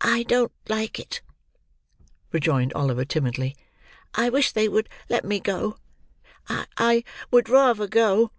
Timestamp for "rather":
7.48-7.86